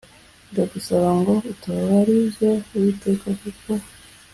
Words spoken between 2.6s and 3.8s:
uwiteka kuko